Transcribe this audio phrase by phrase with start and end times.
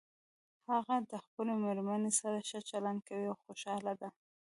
[0.71, 4.09] هغه د خپلې مېرمنې سره ښه چلند کوي او خوشحاله ده